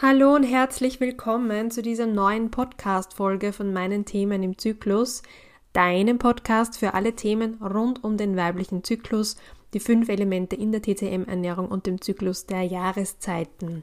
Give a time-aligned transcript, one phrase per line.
[0.00, 5.24] Hallo und herzlich willkommen zu dieser neuen Podcast-Folge von meinen Themen im Zyklus,
[5.72, 9.34] deinem Podcast für alle Themen rund um den weiblichen Zyklus,
[9.74, 13.82] die fünf Elemente in der TCM-Ernährung und dem Zyklus der Jahreszeiten.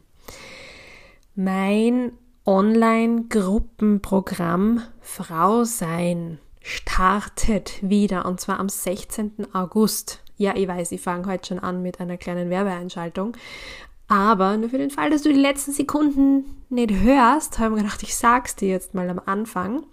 [1.35, 2.13] Mein
[2.45, 9.53] Online-Gruppenprogramm Frau sein startet wieder und zwar am 16.
[9.53, 10.23] August.
[10.37, 13.35] Ja, ich weiß, ich fange heute schon an mit einer kleinen Werbeeinschaltung,
[14.07, 17.83] aber nur für den Fall, dass du die letzten Sekunden nicht hörst, habe ich mir
[17.83, 19.83] gedacht, ich sag's dir jetzt mal am Anfang.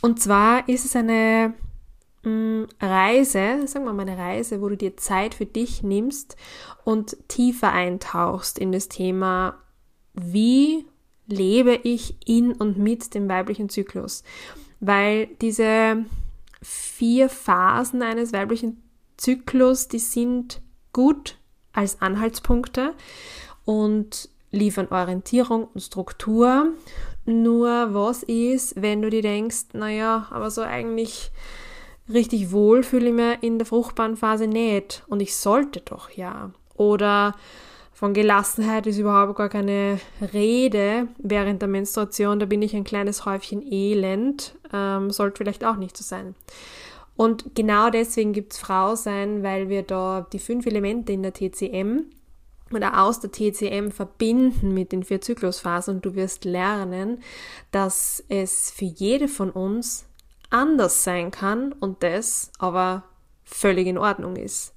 [0.00, 1.54] Und zwar ist es eine
[2.22, 6.36] mm, Reise, sagen wir mal eine Reise, wo du dir Zeit für dich nimmst
[6.84, 9.58] und tiefer eintauchst in das Thema,
[10.14, 10.86] wie
[11.26, 14.24] lebe ich in und mit dem weiblichen Zyklus.
[14.80, 16.04] Weil diese
[16.62, 18.82] vier Phasen eines weiblichen
[19.18, 20.62] Zyklus, die sind
[20.92, 21.36] gut
[21.72, 22.94] als Anhaltspunkte
[23.64, 26.68] und liefern Orientierung und Struktur.
[27.26, 31.30] Nur was ist, wenn du dir denkst, naja, aber so eigentlich
[32.12, 36.50] richtig wohl fühle ich mich in der fruchtbaren Phase nicht und ich sollte doch ja.
[36.74, 37.34] Oder
[37.92, 40.00] von Gelassenheit ist überhaupt gar keine
[40.32, 45.76] Rede während der Menstruation, da bin ich ein kleines Häufchen Elend, ähm, sollte vielleicht auch
[45.76, 46.34] nicht so sein.
[47.20, 51.34] Und genau deswegen gibt es Frau sein, weil wir da die fünf Elemente in der
[51.34, 52.06] TCM
[52.72, 57.22] oder aus der TCM verbinden mit den vier Zyklusphasen und du wirst lernen,
[57.72, 60.06] dass es für jede von uns
[60.48, 63.04] anders sein kann und das aber
[63.44, 64.72] völlig in Ordnung ist.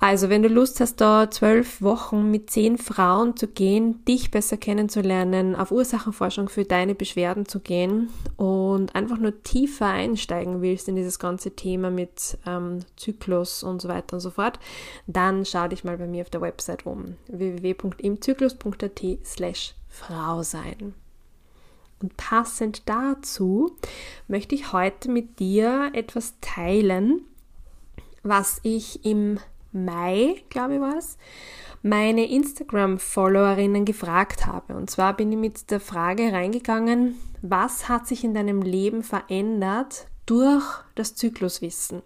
[0.00, 4.56] Also, wenn du Lust hast, da zwölf Wochen mit zehn Frauen zu gehen, dich besser
[4.56, 10.94] kennenzulernen, auf Ursachenforschung für deine Beschwerden zu gehen und einfach nur tiefer einsteigen willst in
[10.94, 14.60] dieses ganze Thema mit ähm, Zyklus und so weiter und so fort,
[15.08, 20.94] dann schau dich mal bei mir auf der Website um www.imzyklus.at slash Frau sein.
[22.00, 23.76] Und passend dazu
[24.28, 27.22] möchte ich heute mit dir etwas teilen,
[28.22, 29.40] was ich im
[29.72, 31.18] Mai, glaube ich war es,
[31.82, 34.74] meine Instagram-Followerinnen gefragt habe.
[34.74, 40.06] Und zwar bin ich mit der Frage reingegangen, was hat sich in deinem Leben verändert
[40.26, 40.64] durch
[40.94, 42.02] das Zykluswissen?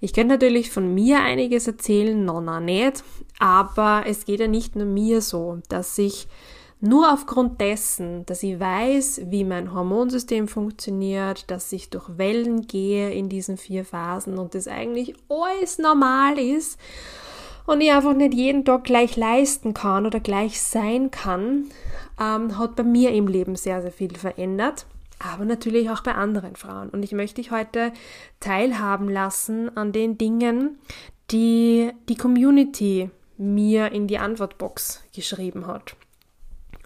[0.00, 3.04] Ich könnte natürlich von mir einiges erzählen, nonna nicht,
[3.38, 6.26] aber es geht ja nicht nur mir so, dass ich
[6.84, 13.12] nur aufgrund dessen, dass ich weiß, wie mein Hormonsystem funktioniert, dass ich durch Wellen gehe
[13.12, 16.80] in diesen vier Phasen und das eigentlich alles normal ist
[17.66, 21.66] und ich einfach nicht jeden Tag gleich leisten kann oder gleich sein kann,
[22.20, 24.86] ähm, hat bei mir im Leben sehr, sehr viel verändert.
[25.20, 26.88] Aber natürlich auch bei anderen Frauen.
[26.88, 27.92] Und ich möchte dich heute
[28.40, 30.80] teilhaben lassen an den Dingen,
[31.30, 35.94] die die Community mir in die Antwortbox geschrieben hat.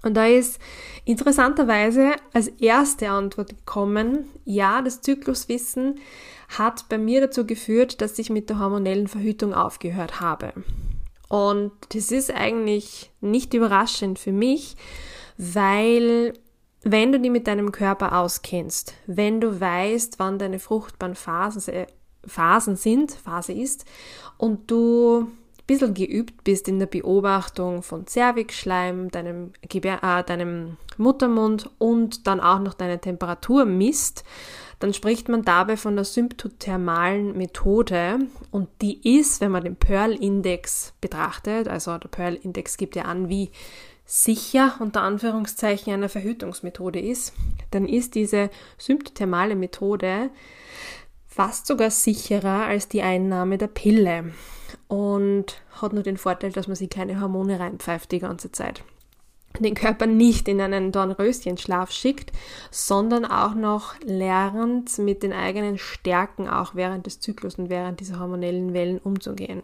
[0.03, 0.61] Und da ist
[1.05, 5.99] interessanterweise als erste Antwort gekommen, ja, das Zykluswissen
[6.57, 10.53] hat bei mir dazu geführt, dass ich mit der hormonellen Verhütung aufgehört habe.
[11.29, 14.77] Und das ist eigentlich nicht überraschend für mich,
[15.39, 16.35] weil
[16.83, 21.87] wenn du dich mit deinem Körper auskennst, wenn du weißt, wann deine fruchtbaren Phasen,
[22.25, 23.85] Phasen sind, Phase ist,
[24.39, 25.27] und du
[25.67, 32.41] bisschen geübt bist in der Beobachtung von Zervixschleim, deinem, Gebär, äh, deinem Muttermund und dann
[32.41, 34.25] auch noch deine Temperatur misst,
[34.79, 38.19] dann spricht man dabei von der symptothermalen Methode.
[38.51, 43.51] Und die ist, wenn man den Pearl-Index betrachtet, also der Pearl-Index gibt ja an, wie
[44.05, 47.33] sicher unter Anführungszeichen eine Verhütungsmethode ist,
[47.71, 50.31] dann ist diese symptothermale Methode
[51.27, 54.33] fast sogar sicherer als die Einnahme der Pille
[54.89, 58.83] und hat nur den Vorteil, dass man sich keine Hormone reinpfeift die ganze Zeit.
[59.59, 62.33] Den Körper nicht in einen Dornröschenschlaf schickt,
[62.71, 68.21] sondern auch noch lernt, mit den eigenen Stärken auch während des Zyklus und während dieser
[68.21, 69.63] hormonellen Wellen umzugehen.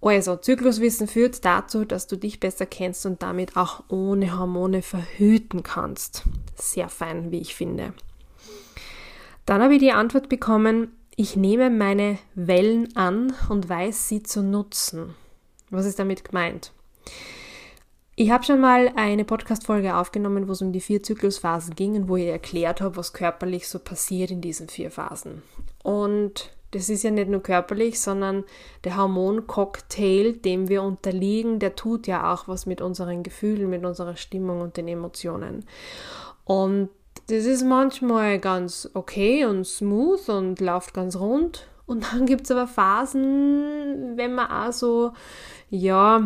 [0.00, 5.62] Also, Zykluswissen führt dazu, dass du dich besser kennst und damit auch ohne Hormone verhüten
[5.62, 6.24] kannst.
[6.56, 7.94] Sehr fein, wie ich finde.
[9.46, 14.42] Dann habe ich die Antwort bekommen, ich nehme meine Wellen an und weiß sie zu
[14.42, 15.14] nutzen.
[15.70, 16.72] Was ist damit gemeint?
[18.16, 22.08] Ich habe schon mal eine Podcast-Folge aufgenommen, wo es um die vier Zyklusphasen ging und
[22.08, 25.42] wo ich erklärt habe, was körperlich so passiert in diesen vier Phasen.
[25.82, 28.44] Und das ist ja nicht nur körperlich, sondern
[28.84, 34.16] der Hormoncocktail, dem wir unterliegen, der tut ja auch was mit unseren Gefühlen, mit unserer
[34.16, 35.64] Stimmung und den Emotionen.
[36.44, 36.90] Und
[37.26, 41.66] das ist manchmal ganz okay und smooth und läuft ganz rund.
[41.86, 45.12] Und dann gibt es aber Phasen, wenn man auch so,
[45.70, 46.22] ja,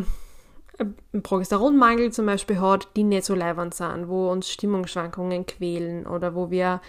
[0.79, 6.35] einen Progesteronmangel zum Beispiel hat, die nicht so leibend sind, wo uns Stimmungsschwankungen quälen oder
[6.35, 6.81] wo wir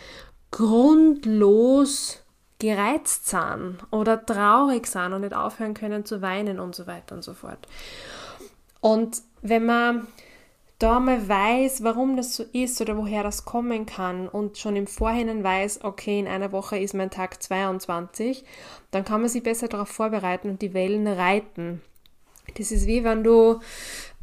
[0.51, 2.23] grundlos
[2.59, 7.23] gereizt sind oder traurig sind und nicht aufhören können zu weinen und so weiter und
[7.23, 7.67] so fort.
[8.81, 10.07] Und wenn man
[10.79, 14.87] da mal weiß, warum das so ist oder woher das kommen kann und schon im
[14.87, 18.45] Vorhinein weiß, okay, in einer Woche ist mein Tag 22,
[18.91, 21.81] dann kann man sich besser darauf vorbereiten und die Wellen reiten.
[22.57, 23.59] Das ist wie wenn du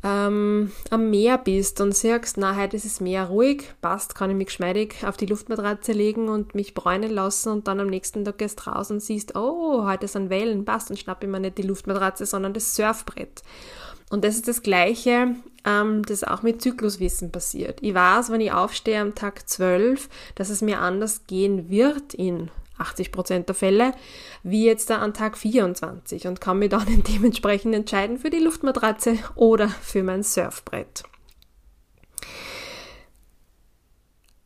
[0.03, 4.37] ähm, am Meer bist und sagst, na, heute ist das Meer ruhig, passt, kann ich
[4.37, 8.38] mich geschmeidig auf die Luftmatratze legen und mich bräunen lassen und dann am nächsten Tag
[8.38, 11.62] gehst raus und siehst, oh, heute sind Wellen, passt, und schnapp ich mir nicht die
[11.62, 13.43] Luftmatratze, sondern das Surfbrett.
[14.09, 15.35] Und das ist das Gleiche,
[15.66, 17.78] ähm, das auch mit Zykluswissen passiert.
[17.82, 22.50] Ich weiß, wenn ich aufstehe am Tag 12, dass es mir anders gehen wird in
[22.78, 23.92] 80 Prozent der Fälle,
[24.42, 29.18] wie jetzt da an Tag 24 und kann mich dann dementsprechend entscheiden für die Luftmatratze
[29.34, 31.04] oder für mein Surfbrett.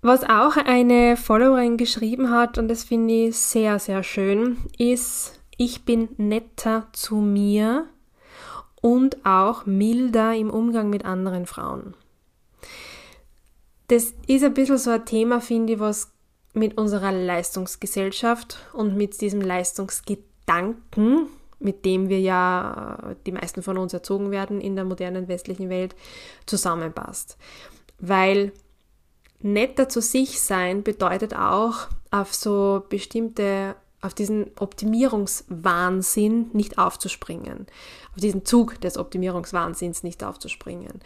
[0.03, 5.85] Was auch eine Followerin geschrieben hat, und das finde ich sehr, sehr schön, ist, ich
[5.85, 7.87] bin netter zu mir
[8.81, 11.95] und auch milder im Umgang mit anderen Frauen.
[13.89, 16.13] Das ist ein bisschen so ein Thema, finde ich, was
[16.53, 21.29] mit unserer Leistungsgesellschaft und mit diesem Leistungsgedanken,
[21.59, 25.95] mit dem wir ja die meisten von uns erzogen werden in der modernen westlichen Welt,
[26.47, 27.37] zusammenpasst.
[27.99, 28.53] Weil
[29.41, 37.67] netter zu sich sein bedeutet auch auf so bestimmte auf diesen Optimierungswahnsinn nicht aufzuspringen,
[38.15, 41.01] auf diesen Zug des Optimierungswahnsinns nicht aufzuspringen.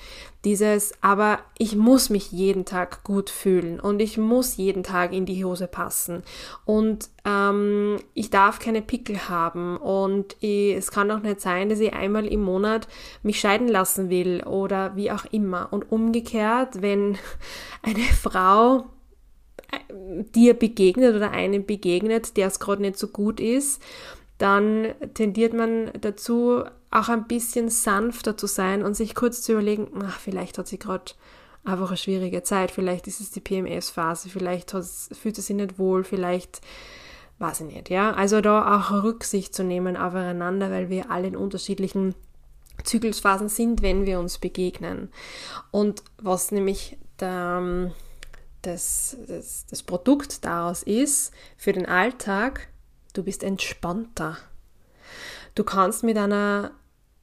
[0.44, 5.26] Dieses, aber ich muss mich jeden Tag gut fühlen und ich muss jeden Tag in
[5.26, 6.22] die Hose passen
[6.64, 11.80] und ähm, ich darf keine Pickel haben und ich, es kann auch nicht sein, dass
[11.80, 12.86] ich einmal im Monat
[13.22, 15.68] mich scheiden lassen will oder wie auch immer.
[15.72, 17.18] Und umgekehrt, wenn
[17.82, 18.86] eine Frau
[20.34, 23.82] dir begegnet oder einem begegnet, der es gerade nicht so gut ist,
[24.38, 29.88] dann tendiert man dazu, auch ein bisschen sanfter zu sein und sich kurz zu überlegen,
[30.04, 31.12] ach, vielleicht hat sie gerade
[31.64, 36.04] einfach eine schwierige Zeit, vielleicht ist es die PMS-Phase, vielleicht fühlt sie sich nicht wohl,
[36.04, 36.60] vielleicht
[37.38, 38.12] weiß ich nicht, ja.
[38.12, 42.14] Also da auch Rücksicht zu nehmen aufeinander, weil wir alle in unterschiedlichen
[42.82, 45.08] Zyklusphasen sind, wenn wir uns begegnen.
[45.70, 47.92] Und was nämlich der,
[48.66, 52.68] das, das, das Produkt daraus ist für den Alltag,
[53.12, 54.38] du bist entspannter.
[55.54, 56.72] Du kannst mit einer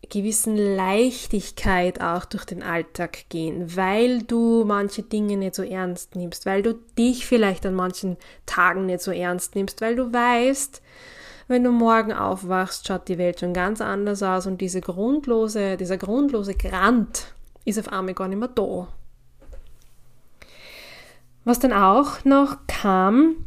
[0.10, 6.46] gewissen Leichtigkeit auch durch den Alltag gehen, weil du manche Dinge nicht so ernst nimmst,
[6.46, 10.82] weil du dich vielleicht an manchen Tagen nicht so ernst nimmst, weil du weißt,
[11.48, 15.98] wenn du morgen aufwachst, schaut die Welt schon ganz anders aus und diese grundlose, dieser
[15.98, 17.34] grundlose Grant
[17.66, 18.88] ist auf einmal gar nicht mehr da.
[21.44, 23.38] Was dann auch noch kam,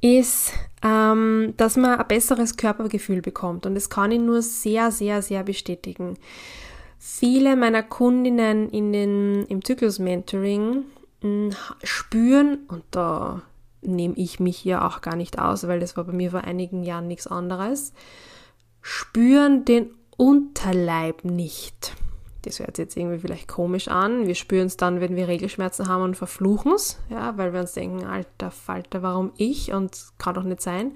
[0.00, 3.66] ist, ähm, dass man ein besseres Körpergefühl bekommt.
[3.66, 6.14] Und das kann ich nur sehr, sehr, sehr bestätigen.
[6.98, 10.84] Viele meiner Kundinnen in den, im Zyklus-Mentoring
[11.20, 11.50] hm,
[11.82, 13.42] spüren, und da
[13.82, 16.82] nehme ich mich hier auch gar nicht aus, weil das war bei mir vor einigen
[16.82, 17.92] Jahren nichts anderes,
[18.80, 21.94] spüren den Unterleib nicht.
[22.46, 24.26] Das hört sich jetzt irgendwie vielleicht komisch an.
[24.26, 27.72] Wir spüren es dann, wenn wir Regelschmerzen haben und verfluchen es, ja, weil wir uns
[27.72, 29.72] denken, alter Falter, warum ich?
[29.72, 30.92] Und kann doch nicht sein.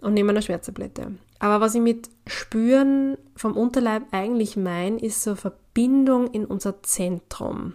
[0.00, 1.12] Und nehmen eine Schmerztablette.
[1.38, 7.74] Aber was ich mit Spüren vom Unterleib eigentlich meine, ist so Verbindung in unser Zentrum.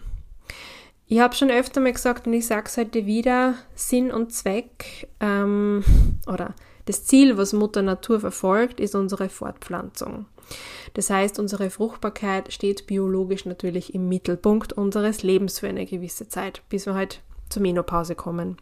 [1.06, 5.08] Ich habe schon öfter mal gesagt und ich sage es heute wieder, Sinn und Zweck
[5.20, 5.84] ähm,
[6.28, 10.26] oder das Ziel, was Mutter Natur verfolgt, ist unsere Fortpflanzung.
[10.94, 16.62] Das heißt, unsere Fruchtbarkeit steht biologisch natürlich im Mittelpunkt unseres Lebens für eine gewisse Zeit,
[16.70, 18.58] bis wir halt zur Menopause kommen.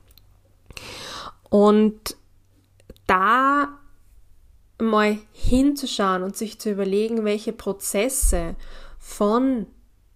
[1.50, 2.16] Und
[3.08, 3.68] da
[4.80, 8.56] mal hinzuschauen und sich zu überlegen, welche Prozesse
[9.00, 9.68] von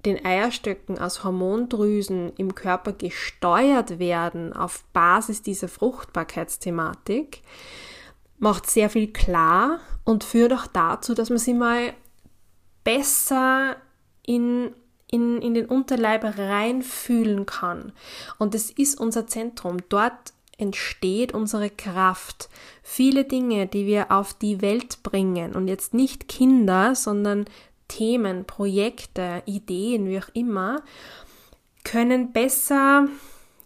[0.05, 7.41] den Eierstöcken aus Hormondrüsen im Körper gesteuert werden auf Basis dieser Fruchtbarkeitsthematik,
[8.38, 11.94] macht sehr viel klar und führt auch dazu, dass man sich mal
[12.84, 13.77] besser
[14.24, 14.74] in,
[15.10, 17.92] in, in den Unterleib reinfühlen kann.
[18.38, 19.77] Und es ist unser Zentrum.
[19.89, 22.50] Dort entsteht unsere Kraft.
[22.82, 27.46] Viele Dinge, die wir auf die Welt bringen und jetzt nicht Kinder, sondern
[27.88, 30.82] Themen, Projekte, Ideen, wie auch immer,
[31.84, 33.08] können besser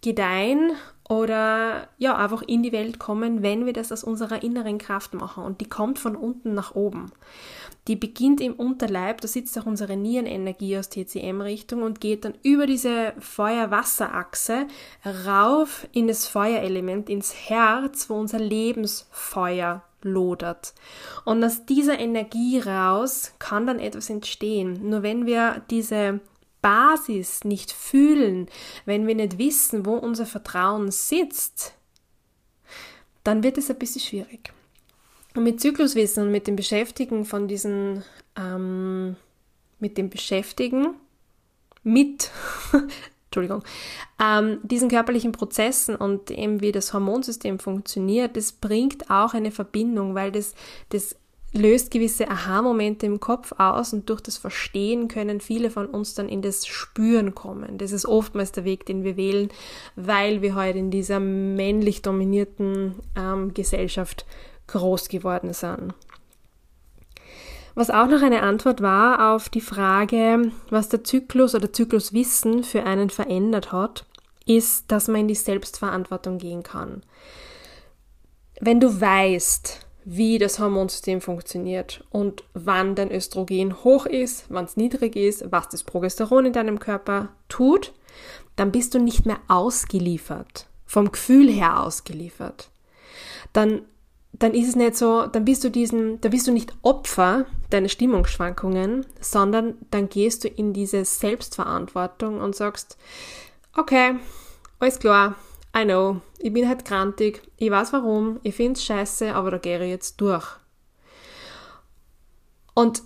[0.01, 0.73] gedeihen
[1.09, 5.43] oder ja, einfach in die Welt kommen, wenn wir das aus unserer inneren Kraft machen.
[5.43, 7.11] Und die kommt von unten nach oben.
[7.87, 12.67] die beginnt im Unterleib, da sitzt auch unsere Nierenenergie aus TCM-Richtung und geht dann über
[12.67, 14.67] diese Feuer-Wasser-Achse
[15.25, 20.75] rauf in das Feuerelement, ins Herz, wo unser Lebensfeuer lodert.
[21.25, 24.87] Und aus dieser Energie raus kann dann etwas entstehen.
[24.87, 26.19] Nur wenn wir diese
[26.61, 28.47] Basis nicht fühlen,
[28.85, 31.73] wenn wir nicht wissen, wo unser Vertrauen sitzt,
[33.23, 34.53] dann wird es ein bisschen schwierig.
[35.35, 38.03] Und mit Zykluswissen und mit dem Beschäftigen von diesen,
[38.35, 39.15] ähm,
[39.79, 40.95] mit dem Beschäftigen
[41.83, 42.31] mit,
[43.25, 43.63] Entschuldigung,
[44.19, 50.15] ähm, diesen körperlichen Prozessen und eben wie das Hormonsystem funktioniert, das bringt auch eine Verbindung,
[50.15, 50.55] weil das,
[50.89, 51.15] das
[51.51, 56.29] löst gewisse Aha-Momente im Kopf aus und durch das Verstehen können viele von uns dann
[56.29, 57.77] in das Spüren kommen.
[57.77, 59.49] Das ist oftmals der Weg, den wir wählen,
[59.95, 64.25] weil wir heute in dieser männlich dominierten ähm, Gesellschaft
[64.67, 65.93] groß geworden sind.
[67.75, 72.83] Was auch noch eine Antwort war auf die Frage, was der Zyklus oder Zykluswissen für
[72.83, 74.05] einen verändert hat,
[74.45, 77.03] ist, dass man in die Selbstverantwortung gehen kann.
[78.59, 84.77] Wenn du weißt, wie das Hormonsystem funktioniert und wann dein Östrogen hoch ist, wann es
[84.77, 87.93] niedrig ist, was das Progesteron in deinem Körper tut,
[88.55, 92.69] dann bist du nicht mehr ausgeliefert, vom Gefühl her ausgeliefert.
[93.53, 93.81] Dann,
[94.33, 97.89] dann ist es nicht so, dann bist du diesen, dann bist du nicht Opfer deiner
[97.89, 102.97] Stimmungsschwankungen, sondern dann gehst du in diese Selbstverantwortung und sagst,
[103.75, 104.15] okay,
[104.79, 105.35] alles klar,
[105.75, 109.57] I know, ich bin halt grantig, ich weiß warum, ich finde es scheiße, aber da
[109.57, 110.45] gehe ich jetzt durch.
[112.73, 113.03] Und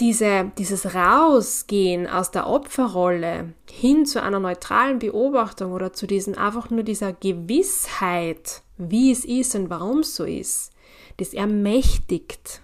[0.00, 6.70] diese, dieses Rausgehen aus der Opferrolle hin zu einer neutralen Beobachtung oder zu diesem einfach
[6.70, 10.72] nur dieser Gewissheit, wie es ist und warum es so ist,
[11.18, 12.60] das ermächtigt.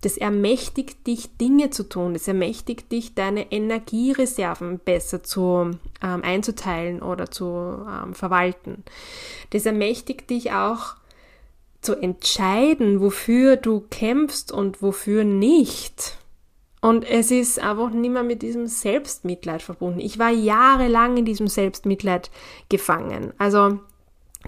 [0.00, 2.14] Das ermächtigt dich, Dinge zu tun.
[2.14, 5.70] Das ermächtigt dich, deine Energiereserven besser zu,
[6.02, 8.84] ähm, einzuteilen oder zu ähm, verwalten.
[9.50, 10.96] Das ermächtigt dich auch
[11.80, 16.18] zu entscheiden, wofür du kämpfst und wofür nicht.
[16.80, 20.00] Und es ist einfach nicht mehr mit diesem Selbstmitleid verbunden.
[20.00, 22.30] Ich war jahrelang in diesem Selbstmitleid
[22.68, 23.32] gefangen.
[23.38, 23.78] Also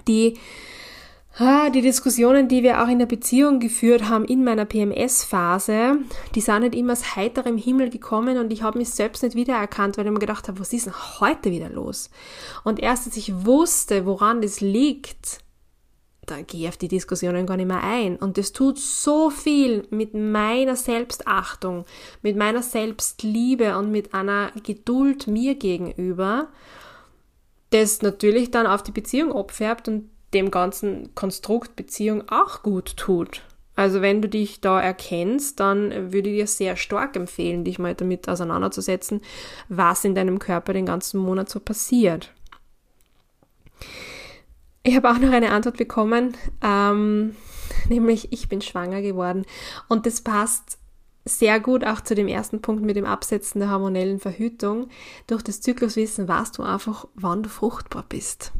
[0.06, 0.38] die
[1.38, 5.98] die Diskussionen, die wir auch in der Beziehung geführt haben in meiner PMS-Phase,
[6.34, 9.98] die sind nicht immer aus heiterem Himmel gekommen und ich habe mich selbst nicht wiedererkannt,
[9.98, 12.08] weil ich mir gedacht habe, was ist denn heute wieder los?
[12.64, 15.40] Und erst als ich wusste, woran das liegt,
[16.24, 18.16] da gehe ich auf die Diskussionen gar nicht mehr ein.
[18.16, 21.84] Und das tut so viel mit meiner Selbstachtung,
[22.22, 26.48] mit meiner Selbstliebe und mit einer Geduld mir gegenüber,
[27.70, 33.42] das natürlich dann auf die Beziehung abfärbt und dem ganzen Konstrukt Beziehung auch gut tut.
[33.76, 37.94] Also wenn du dich da erkennst, dann würde ich dir sehr stark empfehlen, dich mal
[37.94, 39.20] damit auseinanderzusetzen,
[39.68, 42.32] was in deinem Körper den ganzen Monat so passiert.
[44.82, 47.36] Ich habe auch noch eine Antwort bekommen, ähm,
[47.88, 49.44] nämlich ich bin schwanger geworden.
[49.88, 50.78] Und das passt
[51.26, 54.88] sehr gut auch zu dem ersten Punkt mit dem Absetzen der hormonellen Verhütung.
[55.26, 58.52] Durch das Zykluswissen weißt du einfach, wann du fruchtbar bist.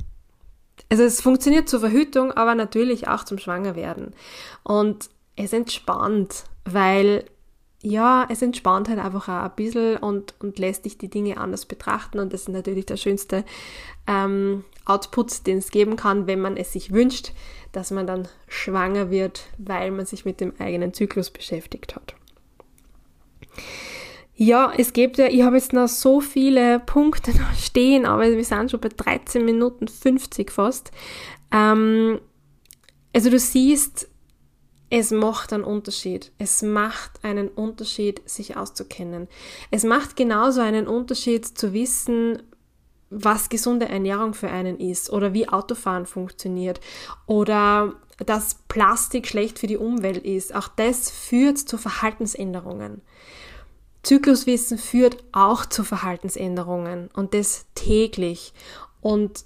[0.89, 4.15] Also es funktioniert zur Verhütung, aber natürlich auch zum Schwangerwerden.
[4.63, 7.25] Und es entspannt, weil
[7.83, 11.67] ja, es entspannt halt einfach auch ein bisschen und, und lässt dich die Dinge anders
[11.67, 12.19] betrachten.
[12.19, 13.45] Und das ist natürlich der schönste
[14.07, 17.33] ähm, Output, den es geben kann, wenn man es sich wünscht,
[17.73, 22.15] dass man dann schwanger wird, weil man sich mit dem eigenen Zyklus beschäftigt hat.
[24.39, 28.45] Ja, es gibt ja, ich habe jetzt noch so viele Punkte noch stehen, aber wir
[28.45, 30.91] sind schon bei 13 Minuten 50 fast.
[31.51, 32.21] Ähm,
[33.15, 34.09] also du siehst,
[34.91, 36.33] es macht einen Unterschied.
[36.39, 39.27] Es macht einen Unterschied, sich auszukennen.
[39.71, 42.43] Es macht genauso einen Unterschied zu wissen,
[43.09, 46.81] was gesunde Ernährung für einen ist oder wie Autofahren funktioniert
[47.27, 50.55] oder dass Plastik schlecht für die Umwelt ist.
[50.55, 53.03] Auch das führt zu Verhaltensänderungen.
[54.07, 58.55] Zykluswissen führt auch zu Verhaltensänderungen und das täglich.
[59.01, 59.45] Und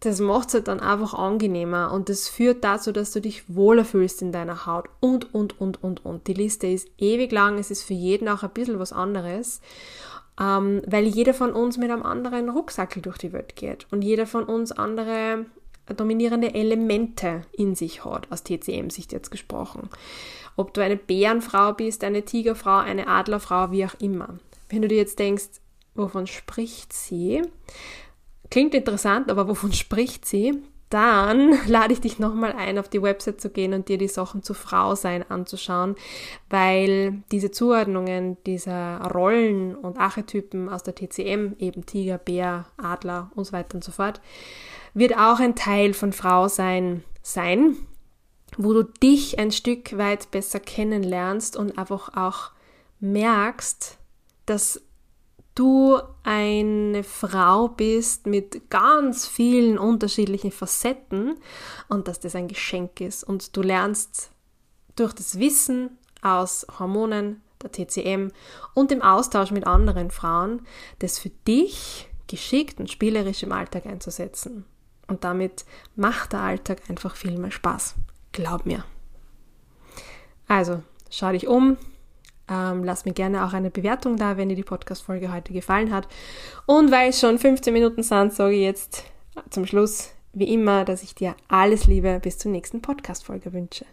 [0.00, 3.84] das macht es halt dann einfach angenehmer und das führt dazu, dass du dich wohler
[3.84, 6.26] fühlst in deiner Haut und, und, und, und, und.
[6.26, 9.60] Die Liste ist ewig lang, es ist für jeden auch ein bisschen was anderes,
[10.40, 14.26] ähm, weil jeder von uns mit einem anderen Rucksackel durch die Welt geht und jeder
[14.26, 15.46] von uns andere
[15.92, 19.90] dominierende Elemente in sich hat, aus TCM-Sicht jetzt gesprochen.
[20.56, 24.38] Ob du eine Bärenfrau bist, eine Tigerfrau, eine Adlerfrau, wie auch immer.
[24.68, 25.60] Wenn du dir jetzt denkst,
[25.94, 27.42] wovon spricht sie?
[28.50, 30.62] Klingt interessant, aber wovon spricht sie?
[30.94, 34.44] dann lade ich dich nochmal ein, auf die Website zu gehen und dir die Sachen
[34.44, 35.96] zu Frau sein anzuschauen,
[36.48, 43.44] weil diese Zuordnungen dieser Rollen und Archetypen aus der TCM, eben Tiger, Bär, Adler und
[43.44, 44.20] so weiter und so fort,
[44.94, 47.76] wird auch ein Teil von Frau sein sein,
[48.56, 52.52] wo du dich ein Stück weit besser kennenlernst und einfach auch
[53.00, 53.98] merkst,
[54.46, 54.80] dass
[55.54, 61.36] du eine Frau bist mit ganz vielen unterschiedlichen Facetten
[61.88, 63.24] und dass das ein Geschenk ist.
[63.24, 64.30] Und du lernst
[64.96, 68.30] durch das Wissen aus Hormonen, der TCM
[68.74, 70.62] und dem Austausch mit anderen Frauen,
[70.98, 74.64] das für dich geschickt und spielerisch im Alltag einzusetzen.
[75.06, 75.64] Und damit
[75.96, 77.94] macht der Alltag einfach viel mehr Spaß.
[78.32, 78.84] Glaub mir.
[80.48, 81.76] Also, schau dich um,
[82.48, 86.08] ähm, lass mir gerne auch eine Bewertung da, wenn dir die Podcast-Folge heute gefallen hat.
[86.66, 89.04] Und weil es schon 15 Minuten sind, sage ich jetzt
[89.50, 93.86] zum Schluss wie immer, dass ich dir alles Liebe bis zur nächsten Podcast-Folge wünsche.